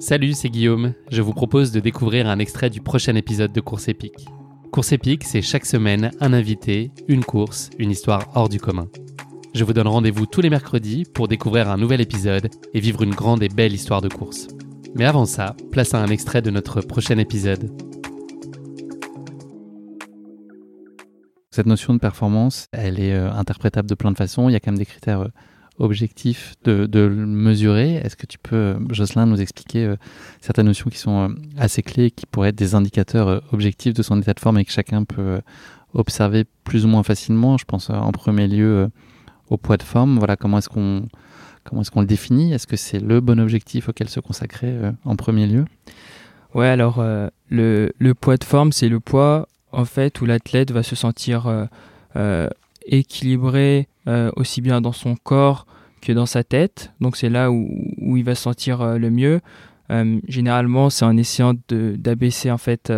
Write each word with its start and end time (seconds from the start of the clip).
Salut, 0.00 0.32
c'est 0.32 0.48
Guillaume. 0.48 0.94
Je 1.10 1.22
vous 1.22 1.32
propose 1.32 1.72
de 1.72 1.80
découvrir 1.80 2.28
un 2.28 2.38
extrait 2.38 2.70
du 2.70 2.80
prochain 2.80 3.16
épisode 3.16 3.52
de 3.52 3.60
Course 3.60 3.88
épique. 3.88 4.28
Course 4.70 4.92
épique, 4.92 5.24
c'est 5.24 5.42
chaque 5.42 5.66
semaine 5.66 6.12
un 6.20 6.32
invité, 6.32 6.92
une 7.08 7.24
course, 7.24 7.70
une 7.80 7.90
histoire 7.90 8.30
hors 8.36 8.48
du 8.48 8.60
commun. 8.60 8.86
Je 9.54 9.64
vous 9.64 9.72
donne 9.72 9.88
rendez-vous 9.88 10.26
tous 10.26 10.40
les 10.40 10.50
mercredis 10.50 11.02
pour 11.12 11.26
découvrir 11.26 11.68
un 11.68 11.76
nouvel 11.76 12.00
épisode 12.00 12.48
et 12.74 12.78
vivre 12.78 13.02
une 13.02 13.14
grande 13.14 13.42
et 13.42 13.48
belle 13.48 13.72
histoire 13.72 14.00
de 14.00 14.08
course. 14.08 14.46
Mais 14.94 15.04
avant 15.04 15.26
ça, 15.26 15.56
place 15.72 15.94
à 15.94 15.98
un 15.98 16.08
extrait 16.08 16.42
de 16.42 16.50
notre 16.50 16.80
prochain 16.80 17.18
épisode. 17.18 17.68
Cette 21.50 21.66
notion 21.66 21.92
de 21.92 21.98
performance, 21.98 22.68
elle 22.70 23.00
est 23.00 23.14
euh, 23.14 23.32
interprétable 23.32 23.88
de 23.88 23.96
plein 23.96 24.12
de 24.12 24.16
façons. 24.16 24.48
Il 24.48 24.52
y 24.52 24.54
a 24.56 24.60
quand 24.60 24.70
même 24.70 24.78
des 24.78 24.86
critères 24.86 25.28
objectifs 25.78 26.54
de, 26.64 26.86
de 26.86 27.00
le 27.00 27.26
mesurer. 27.26 27.94
Est-ce 27.96 28.16
que 28.16 28.26
tu 28.26 28.38
peux, 28.38 28.76
Jocelyn, 28.90 29.26
nous 29.26 29.40
expliquer 29.40 29.84
euh, 29.84 29.96
certaines 30.40 30.66
notions 30.66 30.90
qui 30.90 30.98
sont 30.98 31.30
euh, 31.30 31.34
assez 31.56 31.82
clés 31.82 32.10
qui 32.10 32.26
pourraient 32.26 32.50
être 32.50 32.56
des 32.56 32.74
indicateurs 32.74 33.28
euh, 33.28 33.40
objectifs 33.52 33.94
de 33.94 34.02
son 34.02 34.20
état 34.20 34.34
de 34.34 34.40
forme 34.40 34.58
et 34.58 34.64
que 34.64 34.72
chacun 34.72 35.04
peut 35.04 35.40
observer 35.94 36.44
plus 36.64 36.84
ou 36.84 36.88
moins 36.88 37.02
facilement? 37.02 37.56
Je 37.58 37.64
pense 37.64 37.90
en 37.90 38.12
premier 38.12 38.48
lieu 38.48 38.90
au 39.48 39.56
poids 39.56 39.76
de 39.76 39.82
forme. 39.82 40.18
Voilà, 40.18 40.36
comment 40.36 40.58
est-ce 40.58 40.68
qu'on 40.68 41.08
comment 41.64 41.82
est-ce 41.82 41.90
qu'on 41.90 42.00
le 42.00 42.06
définit? 42.06 42.52
Est-ce 42.52 42.66
que 42.66 42.76
c'est 42.76 43.00
le 43.00 43.20
bon 43.20 43.40
objectif 43.40 43.88
auquel 43.88 44.08
se 44.08 44.20
consacrer 44.20 44.76
en 45.04 45.16
premier 45.16 45.46
lieu? 45.46 45.64
Ouais, 46.54 46.68
alors 46.68 47.02
le, 47.48 47.92
le 47.98 48.14
poids 48.14 48.36
de 48.36 48.44
forme, 48.44 48.72
c'est 48.72 48.88
le 48.88 49.00
poids 49.00 49.48
en 49.72 49.84
fait 49.84 50.20
où 50.20 50.26
l'athlète 50.26 50.70
va 50.72 50.82
se 50.82 50.96
sentir 50.96 51.68
euh, 52.16 52.48
équilibré 52.88 53.88
euh, 54.06 54.30
aussi 54.36 54.60
bien 54.60 54.80
dans 54.80 54.92
son 54.92 55.16
corps 55.16 55.66
que 56.00 56.12
dans 56.12 56.26
sa 56.26 56.44
tête. 56.44 56.92
Donc 57.00 57.16
c'est 57.16 57.28
là 57.28 57.50
où, 57.50 57.68
où 57.98 58.16
il 58.16 58.24
va 58.24 58.34
se 58.34 58.42
sentir 58.42 58.80
euh, 58.80 58.98
le 58.98 59.10
mieux. 59.10 59.40
Euh, 59.90 60.20
généralement, 60.26 60.90
c'est 60.90 61.04
en 61.04 61.16
essayant 61.16 61.54
d'abaisser 61.68 62.50
en 62.50 62.58
fait 62.58 62.92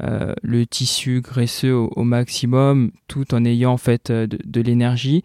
le 0.00 0.64
tissu 0.64 1.20
graisseux 1.20 1.74
au, 1.74 2.02
maximum, 2.02 2.90
tout 3.06 3.34
en 3.34 3.44
ayant 3.44 3.72
en 3.72 3.76
fait 3.76 4.10
de, 4.10 4.60
l'énergie. 4.60 5.22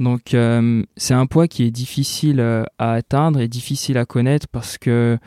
Donc 0.00 0.34
c'est 0.96 1.14
un 1.14 1.26
poids 1.26 1.46
qui 1.46 1.62
est 1.62 1.70
difficile 1.70 2.40
à 2.40 2.92
atteindre 2.92 3.40
et 3.40 3.48
difficile 3.48 3.98
à 3.98 4.04
connaître 4.04 4.48
parce 4.48 4.78
que 4.78 5.18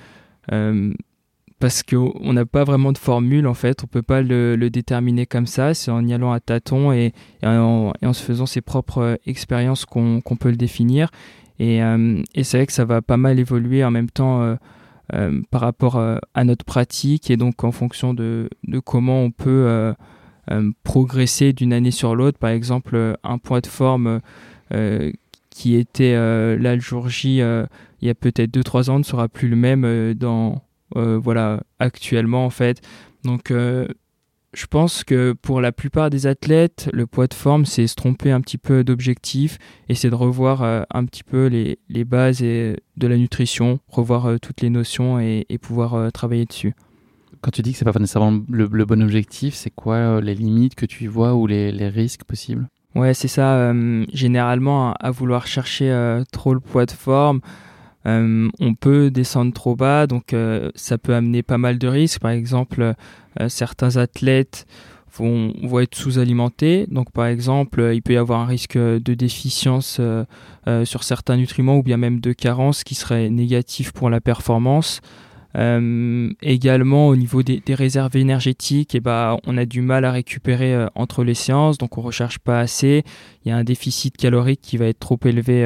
parce 1.60 1.84
qu'on 1.84 2.34
n'a 2.34 2.46
pas 2.46 2.64
vraiment 2.64 2.94
de 2.94 2.98
formule 2.98 3.46
en 3.46 3.54
fait, 3.54 3.84
on 3.84 3.88
peut 3.88 4.02
pas 4.02 4.22
le, 4.22 4.56
déterminer 4.70 5.26
comme 5.26 5.46
ça, 5.46 5.74
c'est 5.74 5.92
en 5.92 6.06
y 6.08 6.14
allant 6.14 6.32
à 6.32 6.40
tâtons 6.40 6.94
et, 6.94 7.14
en, 7.44 7.92
se 8.14 8.24
faisant 8.24 8.46
ses 8.46 8.62
propres 8.62 9.02
euh, 9.02 9.16
expériences 9.26 9.86
qu'on 9.86 10.22
peut 10.40 10.50
le 10.50 10.56
définir. 10.56 11.10
Et, 11.60 11.84
euh, 11.84 12.22
et 12.34 12.46
c'est 12.46 12.58
vrai 12.58 12.66
que 12.66 12.74
ça 12.74 12.86
va 12.86 13.02
pas 13.02 13.18
mal 13.18 13.40
évoluer 13.40 13.84
en 13.84 13.92
même 13.92 14.10
temps 14.10 14.58
euh, 15.14 15.42
par 15.52 15.62
rapport 15.62 15.98
à 16.00 16.44
notre 16.46 16.64
pratique 16.64 17.30
et 17.30 17.36
donc 17.36 17.64
en 17.64 17.72
fonction 17.72 18.14
de, 18.14 18.50
comment 18.86 19.22
on 19.22 19.32
peut 19.32 19.94
progresser 20.84 21.52
d'une 21.52 21.74
année 21.74 21.92
sur 21.92 22.16
l'autre. 22.16 22.38
Par 22.38 22.52
exemple, 22.52 23.18
un 23.24 23.38
point 23.40 23.60
de 23.60 23.68
forme 23.68 24.22
qui 25.50 25.76
était 25.76 26.14
là 26.16 26.78
jour 26.78 27.10
J 27.10 27.42
il 28.02 28.08
y 28.08 28.10
a 28.10 28.16
peut-être 28.16 28.52
2-3 28.52 28.92
ans 28.92 29.00
ne 29.00 29.04
sera 29.04 29.28
plus 29.28 29.50
le 29.50 29.56
même 29.58 30.14
dans 30.14 30.62
voilà 30.96 31.62
actuellement 31.80 32.46
en 32.46 32.50
fait. 32.50 32.82
Donc 33.24 33.52
euh, 33.52 33.88
je 34.54 34.66
pense 34.66 35.04
que 35.04 35.34
pour 35.34 35.62
la 35.62 35.72
plupart 35.72 36.10
des 36.10 36.26
athlètes, 36.26 36.90
le 36.92 37.06
poids 37.06 37.28
de 37.28 37.34
forme, 37.36 37.66
c'est 37.66 37.86
se 37.86 37.96
tromper 37.96 38.32
un 38.32 38.42
petit 38.42 38.58
peu 38.58 38.84
d'objectif 38.84 39.60
et 39.90 39.96
c'est 39.96 40.10
de 40.10 40.16
revoir 40.16 40.64
euh, 40.64 40.82
un 40.92 41.06
petit 41.06 41.24
peu 41.24 41.46
les, 41.48 41.78
les 41.88 42.04
bases 42.04 42.42
et, 42.42 42.76
de 42.98 43.08
la 43.08 43.18
nutrition, 43.18 43.80
revoir 43.88 44.26
euh, 44.26 44.38
toutes 44.42 44.62
les 44.62 44.72
notions 44.72 45.20
et, 45.20 45.46
et 45.50 45.60
pouvoir 45.60 45.94
euh, 45.94 46.10
travailler 46.10 46.46
dessus. 46.46 46.74
Quand 47.42 47.52
tu 47.52 47.62
dis 47.62 47.74
que 47.74 47.78
c'est 47.78 47.86
pas 47.86 47.94
nécessairement 48.00 48.42
le, 48.50 48.68
le 48.72 48.86
bon 48.86 49.04
objectif, 49.04 49.54
c'est 49.54 49.70
quoi 49.70 49.96
euh, 49.96 50.22
les 50.22 50.34
limites 50.34 50.76
que 50.76 50.88
tu 50.88 51.04
y 51.04 51.08
vois 51.08 51.36
ou 51.36 51.46
les, 51.46 51.72
les 51.72 51.88
risques 51.88 52.24
possibles? 52.24 52.68
Ouais, 52.96 53.14
c'est 53.14 53.28
ça. 53.28 53.54
euh, 53.56 54.04
généralement, 54.14 54.94
à 54.94 55.12
vouloir 55.12 55.46
chercher 55.46 55.92
euh, 55.92 56.24
trop 56.32 56.56
le 56.56 56.60
poids 56.60 56.88
de 56.88 56.92
forme, 56.92 57.40
euh, 58.06 58.50
on 58.60 58.76
peut 58.76 59.12
descendre 59.12 59.54
trop 59.54 59.76
bas, 59.76 60.08
donc 60.08 60.34
euh, 60.34 60.72
ça 60.76 60.98
peut 60.98 61.14
amener 61.14 61.44
pas 61.44 61.58
mal 61.58 61.78
de 61.78 61.88
risques. 61.88 62.20
Par 62.20 62.32
exemple, 62.32 62.94
euh, 63.40 63.50
certains 63.50 63.98
athlètes 63.98 64.66
vont, 65.18 65.54
être 65.82 65.96
sous-alimentés. 65.96 66.88
Donc, 66.90 67.12
par 67.12 67.26
exemple, 67.26 67.92
il 67.94 68.02
peut 68.02 68.14
y 68.14 68.18
avoir 68.18 68.40
un 68.40 68.46
risque 68.46 68.78
de 68.78 69.14
déficience 69.14 70.00
sur 70.86 71.04
certains 71.04 71.36
nutriments 71.36 71.78
ou 71.78 71.84
bien 71.84 71.98
même 71.98 72.22
de 72.22 72.32
carence 72.32 72.84
qui 72.84 72.96
serait 72.96 73.30
négatif 73.30 73.92
pour 73.92 74.10
la 74.10 74.22
performance. 74.22 75.02
Également 75.56 77.08
au 77.08 77.16
niveau 77.18 77.42
des, 77.44 77.62
réserves 77.74 78.16
énergétiques, 78.16 78.96
et 78.96 79.02
ben, 79.02 79.38
on 79.46 79.58
a 79.58 79.66
du 79.66 79.82
mal 79.82 80.06
à 80.06 80.12
récupérer 80.12 80.86
entre 80.96 81.24
les 81.24 81.34
séances, 81.34 81.80
donc 81.80 81.98
on 81.98 82.02
recherche 82.02 82.38
pas 82.38 82.60
assez. 82.60 83.04
Il 83.44 83.50
y 83.50 83.52
a 83.52 83.58
un 83.58 83.64
déficit 83.66 84.16
calorique 84.16 84.62
qui 84.62 84.78
va 84.78 84.86
être 84.86 85.00
trop 85.00 85.20
élevé 85.26 85.66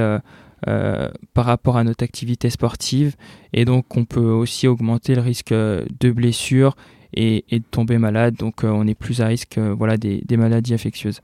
euh, 0.68 1.10
par 1.34 1.46
rapport 1.46 1.78
à 1.78 1.84
notre 1.84 2.04
activité 2.04 2.50
sportive, 2.50 3.16
et 3.54 3.66
donc 3.66 3.96
on 3.98 4.06
peut 4.06 4.20
aussi 4.20 4.68
augmenter 4.68 5.16
le 5.16 5.22
risque 5.22 5.52
euh, 5.52 5.86
de 6.00 6.12
blessure 6.12 6.76
et, 7.14 7.46
de 7.52 7.64
tomber 7.70 7.98
malade. 7.98 8.36
Donc 8.36 8.64
euh, 8.64 8.70
on 8.70 8.88
est 8.88 8.96
plus 8.96 9.22
à 9.22 9.28
risque 9.28 9.58
voilà 9.58 9.98
des, 9.98 10.38
maladies 10.38 10.74
infectieuses. 10.74 11.22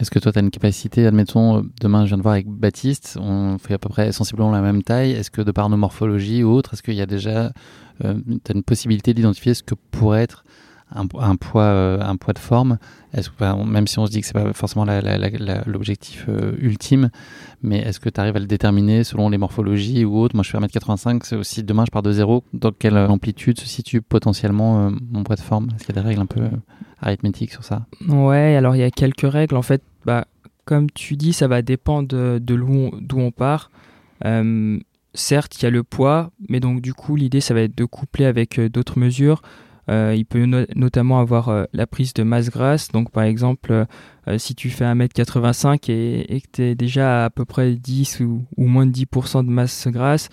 Est-ce 0.00 0.12
que 0.12 0.20
toi, 0.20 0.30
tu 0.30 0.38
as 0.38 0.42
une 0.42 0.50
capacité, 0.50 1.04
admettons, 1.06 1.66
demain, 1.80 2.04
je 2.04 2.10
viens 2.10 2.18
de 2.18 2.22
voir 2.22 2.34
avec 2.34 2.46
Baptiste, 2.46 3.18
on 3.20 3.58
fait 3.58 3.74
à 3.74 3.78
peu 3.78 3.88
près 3.88 4.12
sensiblement 4.12 4.52
la 4.52 4.60
même 4.60 4.84
taille. 4.84 5.10
Est-ce 5.10 5.32
que 5.32 5.42
de 5.42 5.50
par 5.50 5.68
nos 5.68 5.76
morphologies 5.76 6.44
ou 6.44 6.50
autres, 6.50 6.74
est-ce 6.74 6.84
qu'il 6.84 6.94
y 6.94 7.00
a 7.00 7.06
déjà 7.06 7.50
euh, 8.04 8.14
as 8.48 8.52
une 8.52 8.62
possibilité 8.62 9.12
d'identifier 9.12 9.54
ce 9.54 9.62
que 9.62 9.74
pourrait 9.74 10.22
être 10.22 10.44
un, 10.94 11.06
poids, 11.36 11.62
euh, 11.62 12.00
un 12.00 12.16
poids 12.16 12.34
de 12.34 12.38
forme 12.38 12.78
est-ce 13.14 13.30
Même 13.64 13.86
si 13.86 13.98
on 13.98 14.06
se 14.06 14.10
dit 14.10 14.20
que 14.20 14.26
c'est 14.26 14.34
pas 14.34 14.52
forcément 14.52 14.84
l'objectif 15.66 16.26
euh, 16.28 16.52
ultime, 16.58 17.10
mais 17.62 17.78
est-ce 17.78 18.00
que 18.00 18.10
tu 18.10 18.20
arrives 18.20 18.36
à 18.36 18.40
le 18.40 18.46
déterminer 18.46 19.02
selon 19.02 19.30
les 19.30 19.38
morphologies 19.38 20.04
ou 20.04 20.18
autres? 20.18 20.36
Moi, 20.36 20.42
je 20.42 20.50
fais 20.50 20.58
1m85, 20.58 21.20
c'est 21.24 21.36
aussi 21.36 21.62
demain, 21.62 21.84
je 21.86 21.90
pars 21.90 22.02
de 22.02 22.12
zéro. 22.12 22.44
Dans 22.52 22.70
quelle 22.70 22.98
amplitude 22.98 23.58
se 23.58 23.66
situe 23.66 24.02
potentiellement 24.02 24.88
euh, 24.88 24.90
mon 25.10 25.24
poids 25.24 25.36
de 25.36 25.40
forme? 25.40 25.68
Est-ce 25.74 25.86
qu'il 25.86 25.96
y 25.96 25.98
a 25.98 26.02
des 26.02 26.06
règles 26.06 26.20
un 26.20 26.26
peu 26.26 26.40
euh, 26.40 26.50
arithmétiques 27.00 27.50
sur 27.50 27.64
ça? 27.64 27.86
Ouais, 28.06 28.56
alors 28.56 28.76
il 28.76 28.80
y 28.80 28.84
a 28.84 28.90
quelques 28.90 29.30
règles. 29.30 29.56
En 29.56 29.62
fait, 29.62 29.82
bah, 30.04 30.26
comme 30.66 30.90
tu 30.90 31.16
dis, 31.16 31.32
ça 31.32 31.48
va 31.48 31.62
dépendre 31.62 32.08
de, 32.08 32.38
de 32.42 32.56
d'où 33.00 33.18
on 33.18 33.30
part. 33.30 33.70
Euh, 34.26 34.78
certes, 35.14 35.60
il 35.60 35.64
y 35.64 35.66
a 35.66 35.70
le 35.70 35.82
poids, 35.82 36.30
mais 36.48 36.60
donc 36.60 36.82
du 36.82 36.92
coup, 36.92 37.16
l'idée, 37.16 37.40
ça 37.40 37.54
va 37.54 37.62
être 37.62 37.76
de 37.76 37.86
coupler 37.86 38.26
avec 38.26 38.58
euh, 38.58 38.68
d'autres 38.68 38.98
mesures. 38.98 39.40
Euh, 39.88 40.14
il 40.14 40.26
peut 40.26 40.44
no- 40.44 40.66
notamment 40.74 41.18
avoir 41.20 41.48
euh, 41.48 41.64
la 41.72 41.86
prise 41.86 42.12
de 42.12 42.22
masse 42.22 42.50
grasse. 42.50 42.88
Donc, 42.88 43.10
par 43.10 43.24
exemple, 43.24 43.86
euh, 44.28 44.38
si 44.38 44.54
tu 44.54 44.70
fais 44.70 44.84
1m85 44.84 45.90
et, 45.90 46.40
que 46.40 46.46
tu 46.52 46.62
es 46.62 46.74
déjà 46.74 47.24
à, 47.24 47.30
peu 47.30 47.44
près 47.44 47.72
10 47.72 48.20
ou, 48.20 48.44
moins 48.58 48.86
de 48.86 48.92
10% 48.92 49.44
de 49.44 49.50
masse 49.50 49.88
grasse, 49.88 50.28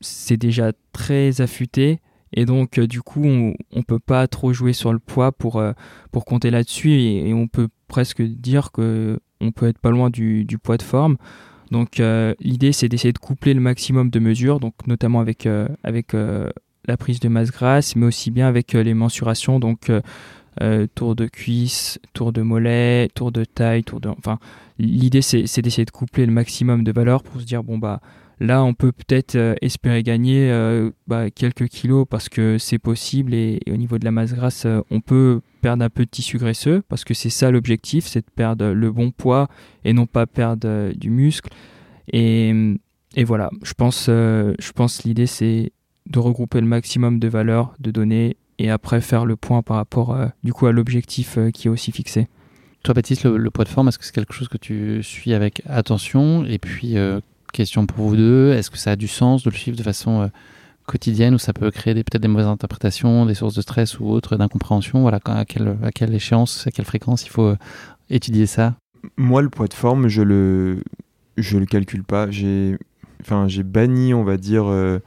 c'est 0.00 0.36
déjà 0.36 0.72
très 0.92 1.40
affûté. 1.40 2.00
Et 2.36 2.46
donc, 2.46 2.80
du 2.80 3.00
coup, 3.00 3.24
on 3.24 3.54
ne 3.76 3.82
peut 3.82 4.00
pas 4.00 4.26
trop 4.26 4.52
jouer 4.52 4.72
sur 4.72 4.92
le 4.92 4.98
poids 4.98 5.30
pour, 5.30 5.62
pour 6.10 6.24
compter 6.24 6.50
là-dessus. 6.50 6.92
Et, 6.92 7.34
on 7.34 7.46
peut 7.46 7.68
presque 7.88 8.22
dire 8.22 8.72
que 8.72 9.20
on 9.40 9.52
peut 9.52 9.68
être 9.68 9.78
pas 9.78 9.90
loin 9.90 10.08
du, 10.10 10.46
poids 10.62 10.78
de 10.78 10.82
forme. 10.82 11.16
Donc, 11.70 12.00
l'idée, 12.40 12.72
c'est 12.72 12.88
d'essayer 12.88 13.12
de 13.12 13.18
coupler 13.18 13.52
le 13.52 13.60
maximum 13.60 14.08
de 14.08 14.18
mesures, 14.18 14.58
donc 14.58 14.74
notamment 14.86 15.20
avec, 15.20 15.46
avec 15.84 16.14
la 16.86 16.96
prise 16.96 17.20
de 17.20 17.28
masse 17.28 17.50
grasse, 17.50 17.96
mais 17.96 18.06
aussi 18.06 18.30
bien 18.30 18.46
avec 18.46 18.74
euh, 18.74 18.82
les 18.82 18.94
mensurations, 18.94 19.58
donc 19.58 19.90
euh, 19.90 20.00
euh, 20.62 20.86
tour 20.94 21.16
de 21.16 21.26
cuisse, 21.26 21.98
tour 22.12 22.32
de 22.32 22.42
mollet, 22.42 23.08
tour 23.14 23.32
de 23.32 23.44
taille, 23.44 23.84
tour 23.84 24.00
de. 24.00 24.08
Enfin, 24.08 24.38
l'idée, 24.78 25.22
c'est 25.22 25.62
d'essayer 25.62 25.84
de 25.84 25.90
coupler 25.90 26.26
le 26.26 26.32
maximum 26.32 26.84
de 26.84 26.92
valeurs 26.92 27.22
pour 27.22 27.40
se 27.40 27.46
dire, 27.46 27.64
bon, 27.64 27.78
bah, 27.78 28.00
là, 28.38 28.62
on 28.62 28.74
peut 28.74 28.92
peut-être 28.92 29.36
espérer 29.62 30.02
gagner 30.02 30.52
bah, 31.08 31.30
quelques 31.30 31.66
kilos 31.66 32.06
parce 32.08 32.28
que 32.28 32.58
c'est 32.58 32.78
possible, 32.78 33.34
et, 33.34 33.60
et 33.66 33.72
au 33.72 33.76
niveau 33.76 33.98
de 33.98 34.04
la 34.04 34.12
masse 34.12 34.32
grasse, 34.32 34.66
on 34.90 35.00
peut 35.00 35.40
perdre 35.60 35.84
un 35.84 35.90
peu 35.90 36.04
de 36.04 36.10
tissu 36.10 36.38
graisseux 36.38 36.82
parce 36.88 37.04
que 37.04 37.14
c'est 37.14 37.30
ça 37.30 37.50
l'objectif, 37.50 38.06
c'est 38.06 38.20
de 38.20 38.30
perdre 38.30 38.66
le 38.66 38.92
bon 38.92 39.10
poids 39.10 39.48
et 39.84 39.92
non 39.92 40.06
pas 40.06 40.26
perdre 40.26 40.92
du 40.94 41.10
muscle. 41.10 41.50
Et, 42.12 42.52
et 43.16 43.24
voilà, 43.24 43.50
je 43.64 43.72
pense, 43.72 44.06
je 44.06 44.72
pense 44.72 45.02
l'idée 45.02 45.26
c'est 45.26 45.72
de 46.10 46.18
regrouper 46.18 46.60
le 46.60 46.66
maximum 46.66 47.18
de 47.18 47.28
valeurs, 47.28 47.74
de 47.80 47.90
données 47.90 48.36
et 48.58 48.70
après 48.70 49.00
faire 49.00 49.24
le 49.24 49.36
point 49.36 49.62
par 49.62 49.76
rapport 49.76 50.14
euh, 50.14 50.26
du 50.42 50.52
coup 50.52 50.66
à 50.66 50.72
l'objectif 50.72 51.38
euh, 51.38 51.50
qui 51.50 51.68
est 51.68 51.70
aussi 51.70 51.92
fixé. 51.92 52.28
Toi, 52.82 52.94
Baptiste, 52.94 53.24
le, 53.24 53.38
le 53.38 53.50
poids 53.50 53.64
de 53.64 53.70
forme, 53.70 53.88
est-ce 53.88 53.98
que 53.98 54.04
c'est 54.04 54.14
quelque 54.14 54.34
chose 54.34 54.48
que 54.48 54.58
tu 54.58 55.02
suis 55.02 55.32
avec 55.32 55.62
attention? 55.66 56.44
Et 56.44 56.58
puis, 56.58 56.98
euh, 56.98 57.20
question 57.52 57.86
pour 57.86 58.08
vous 58.08 58.16
deux, 58.16 58.52
est-ce 58.52 58.70
que 58.70 58.76
ça 58.76 58.90
a 58.90 58.96
du 58.96 59.08
sens 59.08 59.42
de 59.42 59.50
le 59.50 59.56
suivre 59.56 59.76
de 59.78 59.82
façon 59.82 60.20
euh, 60.20 60.26
quotidienne 60.84 61.34
ou 61.34 61.38
ça 61.38 61.54
peut 61.54 61.70
créer 61.70 61.94
peut-être 61.94 62.20
des 62.20 62.28
mauvaises 62.28 62.46
interprétations, 62.46 63.24
des 63.24 63.32
sources 63.34 63.54
de 63.54 63.62
stress 63.62 63.98
ou 63.98 64.08
autres, 64.10 64.36
d'incompréhension? 64.36 65.00
Voilà, 65.00 65.18
à 65.24 65.44
quelle, 65.46 65.78
à 65.82 65.90
quelle 65.92 66.14
échéance, 66.14 66.66
à 66.66 66.70
quelle 66.70 66.84
fréquence 66.84 67.24
il 67.24 67.30
faut 67.30 67.46
euh, 67.46 67.56
étudier 68.10 68.44
ça? 68.44 68.74
Moi, 69.16 69.40
le 69.40 69.48
poids 69.48 69.66
de 69.66 69.74
forme, 69.74 70.08
je 70.08 70.20
le, 70.20 70.82
je 71.38 71.56
le 71.56 71.64
calcule 71.64 72.04
pas. 72.04 72.30
J'ai, 72.30 72.76
enfin, 73.22 73.48
j'ai 73.48 73.62
banni, 73.62 74.12
on 74.12 74.24
va 74.24 74.36
dire, 74.36 74.64
euh, 74.66 74.98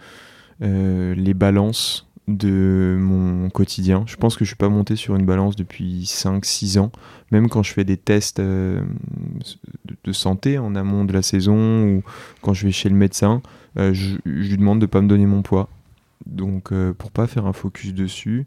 les 0.59 1.33
balances 1.33 2.07
de 2.27 2.97
mon 2.99 3.49
quotidien. 3.49 4.03
Je 4.05 4.17
pense 4.17 4.35
que 4.35 4.43
je 4.43 4.49
suis 4.49 4.57
pas 4.57 4.69
monté 4.69 4.95
sur 4.95 5.15
une 5.15 5.25
balance 5.25 5.55
depuis 5.55 6.03
5-6 6.03 6.77
ans. 6.79 6.91
Même 7.31 7.47
quand 7.47 7.63
je 7.63 7.71
fais 7.71 7.85
des 7.85 7.97
tests 7.97 8.41
de 8.41 8.81
santé 10.11 10.57
en 10.57 10.75
amont 10.75 11.05
de 11.05 11.13
la 11.13 11.21
saison 11.21 11.85
ou 11.85 12.03
quand 12.41 12.53
je 12.53 12.65
vais 12.65 12.71
chez 12.71 12.89
le 12.89 12.95
médecin, 12.95 13.41
je, 13.77 14.17
lui 14.25 14.57
demande 14.57 14.79
de 14.79 14.85
pas 14.85 15.01
me 15.01 15.07
donner 15.07 15.25
mon 15.25 15.41
poids. 15.41 15.69
Donc 16.25 16.73
pour 16.97 17.11
pas 17.11 17.27
faire 17.27 17.45
un 17.45 17.53
focus 17.53 17.93
dessus. 17.93 18.45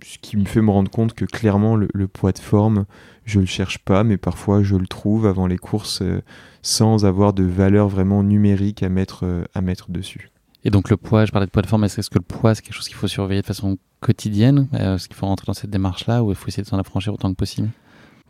Qui 0.00 0.36
me 0.36 0.44
fait 0.44 0.60
me 0.60 0.70
rendre 0.70 0.90
compte 0.90 1.14
que 1.14 1.24
clairement 1.24 1.76
le, 1.76 2.08
poids 2.08 2.32
de 2.32 2.38
forme, 2.38 2.84
je 3.24 3.40
le 3.40 3.46
cherche 3.46 3.78
pas, 3.78 4.04
mais 4.04 4.16
parfois 4.16 4.62
je 4.62 4.76
le 4.76 4.86
trouve 4.86 5.26
avant 5.26 5.46
les 5.46 5.58
courses 5.58 6.02
euh, 6.02 6.22
sans 6.62 7.04
avoir 7.04 7.32
de 7.32 7.44
valeur 7.44 7.88
vraiment 7.88 8.22
numérique 8.22 8.82
à 8.82 8.88
mettre, 8.88 9.24
euh, 9.24 9.44
à 9.54 9.60
mettre 9.60 9.90
dessus. 9.90 10.30
Et 10.64 10.70
donc 10.70 10.90
le 10.90 10.96
poids, 10.96 11.24
je 11.24 11.32
parlais 11.32 11.46
de 11.46 11.50
poids 11.50 11.62
de 11.62 11.66
forme, 11.66 11.84
est-ce 11.84 12.10
que 12.10 12.18
le 12.18 12.20
poids 12.20 12.54
c'est 12.54 12.62
quelque 12.62 12.74
chose 12.74 12.88
qu'il 12.88 12.96
faut 12.96 13.08
surveiller 13.08 13.40
de 13.40 13.46
façon 13.46 13.78
quotidienne 14.00 14.68
euh, 14.74 14.96
Est-ce 14.96 15.08
qu'il 15.08 15.16
faut 15.16 15.26
rentrer 15.26 15.46
dans 15.46 15.54
cette 15.54 15.70
démarche-là 15.70 16.22
ou 16.22 16.30
il 16.30 16.36
faut 16.36 16.48
essayer 16.48 16.62
de 16.62 16.68
s'en 16.68 16.78
affranchir 16.78 17.14
autant 17.14 17.30
que 17.30 17.36
possible? 17.36 17.70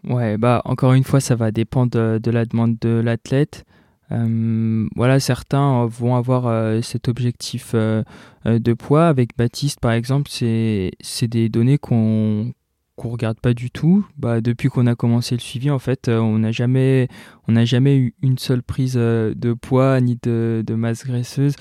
Ouais, 0.05 0.37
bah 0.37 0.63
encore 0.67 0.93
une 0.93 1.03
fois, 1.03 1.21
ça 1.21 1.35
va 1.35 1.51
dépendre 1.51 2.21
de 2.21 2.31
la 2.31 2.45
demande 2.45 2.77
de 2.81 3.01
l'athlète. 3.05 3.65
Euh, 4.13 4.87
voilà, 4.95 5.21
certains 5.21 5.87
vont 5.87 6.15
avoir 6.15 6.47
euh, 6.47 6.81
cet 6.81 7.09
objectif 7.09 7.73
euh, 7.75 8.03
de 8.45 8.73
poids. 8.73 9.09
Avec 9.09 9.37
Baptiste, 9.37 9.81
par 9.81 9.93
exemple, 9.93 10.31
c'est 10.31 10.93
des 11.29 11.49
données 11.49 11.79
qu'on 11.79 12.53
qu'on 12.97 13.11
regarde 13.11 13.39
pas 13.41 13.53
du 13.53 13.71
tout. 13.71 14.07
Bah, 14.17 14.41
depuis 14.41 14.71
qu'on 14.71 14.87
a 14.87 14.95
commencé 14.95 15.35
le 15.35 15.41
suivi, 15.41 15.71
en 15.71 15.79
fait, 15.79 16.09
on 16.09 16.39
n'a 16.39 16.51
jamais, 16.51 17.09
on 17.47 17.63
jamais 17.67 17.99
eu 17.99 18.15
une 18.23 18.39
seule 18.39 18.63
prise 18.63 18.95
de 18.95 19.53
poids 19.53 20.01
ni 20.01 20.19
de, 20.23 20.65
de 20.67 20.75
masse 20.75 21.05
graisseuse. 21.05 21.57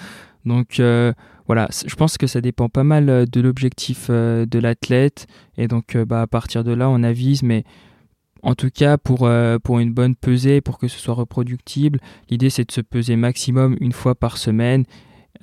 Donc 0.46 0.82
voilà, 1.46 1.68
je 1.86 1.96
pense 1.96 2.18
que 2.18 2.26
ça 2.26 2.40
dépend 2.40 2.70
pas 2.70 2.86
mal 2.86 3.26
de 3.30 3.42
l'objectif 3.42 4.10
de 4.10 4.60
l'athlète. 4.60 5.28
Et 5.58 5.68
donc 5.68 5.98
bah, 5.98 6.22
à 6.22 6.28
partir 6.28 6.64
de 6.64 6.72
là, 6.72 6.90
on 6.90 7.04
avise, 7.04 7.44
mais 7.44 7.66
en 8.46 8.54
tout 8.54 8.70
cas, 8.70 8.98
pour, 9.00 9.24
euh, 9.24 9.58
pour 9.58 9.80
une 9.80 9.92
bonne 9.92 10.16
pesée, 10.16 10.62
pour 10.62 10.78
que 10.78 10.88
ce 10.88 11.00
soit 11.00 11.16
reproductible, 11.16 12.00
l'idée 12.30 12.52
c'est 12.52 12.66
de 12.66 12.72
se 12.72 12.82
peser 12.82 13.16
maximum 13.16 13.76
une 13.82 13.92
fois 13.92 14.14
par 14.14 14.38
semaine 14.38 14.84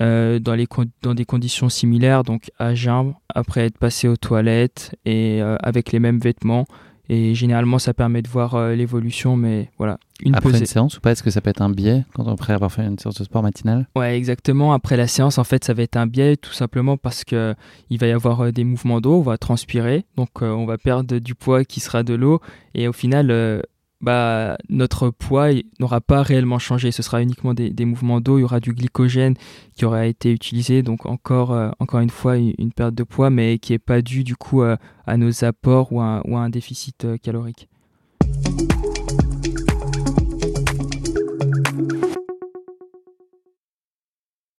euh, 0.00 0.38
dans 0.38 1.14
des 1.14 1.24
conditions 1.24 1.68
similaires, 1.68 2.22
donc 2.22 2.52
à 2.60 2.76
jeun, 2.76 3.14
après 3.34 3.66
être 3.66 3.76
passé 3.76 4.06
aux 4.06 4.16
toilettes 4.16 4.94
et 5.04 5.42
euh, 5.42 5.56
avec 5.60 5.90
les 5.90 5.98
mêmes 5.98 6.20
vêtements. 6.20 6.64
Et 7.08 7.34
généralement, 7.34 7.78
ça 7.78 7.94
permet 7.94 8.22
de 8.22 8.28
voir 8.28 8.54
euh, 8.54 8.74
l'évolution, 8.74 9.36
mais 9.36 9.70
voilà. 9.76 9.98
Une 10.24 10.36
après 10.36 10.56
une 10.56 10.66
séance 10.66 10.96
ou 10.96 11.00
pas 11.00 11.10
Est-ce 11.10 11.22
que 11.22 11.30
ça 11.30 11.40
peut 11.40 11.50
être 11.50 11.62
un 11.62 11.70
biais 11.70 12.04
quand 12.14 12.28
on 12.28 12.32
après 12.32 12.52
avoir 12.52 12.70
fait 12.70 12.84
une 12.84 12.98
séance 12.98 13.16
de 13.16 13.24
sport 13.24 13.42
matinale? 13.42 13.88
Ouais, 13.96 14.16
exactement. 14.16 14.72
Après 14.72 14.96
la 14.96 15.08
séance, 15.08 15.38
en 15.38 15.44
fait, 15.44 15.64
ça 15.64 15.74
va 15.74 15.82
être 15.82 15.96
un 15.96 16.06
biais 16.06 16.36
tout 16.36 16.52
simplement 16.52 16.96
parce 16.96 17.24
que 17.24 17.54
il 17.90 17.98
va 17.98 18.06
y 18.06 18.12
avoir 18.12 18.42
euh, 18.42 18.52
des 18.52 18.64
mouvements 18.64 19.00
d'eau, 19.00 19.16
on 19.16 19.22
va 19.22 19.36
transpirer, 19.36 20.04
donc 20.16 20.30
euh, 20.42 20.50
on 20.50 20.64
va 20.64 20.78
perdre 20.78 21.18
du 21.18 21.34
poids 21.34 21.64
qui 21.64 21.80
sera 21.80 22.04
de 22.04 22.14
l'eau, 22.14 22.40
et 22.74 22.86
au 22.86 22.92
final, 22.92 23.62
bah, 24.02 24.58
notre 24.68 25.10
poids 25.10 25.50
n'aura 25.78 26.00
pas 26.00 26.22
réellement 26.22 26.58
changé. 26.58 26.90
Ce 26.90 27.02
sera 27.02 27.22
uniquement 27.22 27.54
des, 27.54 27.84
mouvements 27.84 28.20
d'eau, 28.20 28.38
il 28.38 28.42
y 28.42 28.44
aura 28.44 28.60
du 28.60 28.72
glycogène 28.72 29.34
qui 29.76 29.84
aura 29.84 30.06
été 30.06 30.32
utilisé, 30.32 30.82
donc 30.82 31.06
encore, 31.06 31.52
euh, 31.52 31.70
encore 31.78 32.00
une 32.00 32.10
fois 32.10 32.36
une, 32.36 32.72
perte 32.72 32.94
de 32.94 33.04
poids, 33.04 33.30
mais 33.30 33.58
qui 33.58 33.72
n'est 33.72 33.78
pas 33.78 34.02
due 34.02 34.24
du 34.24 34.36
coup 34.36 34.62
à 34.62 35.16
nos 35.16 35.44
apports 35.44 35.92
ou 35.92 36.00
à, 36.00 36.22
un 36.26 36.50
déficit 36.50 37.04
euh, 37.04 37.16
calorique. 37.16 37.68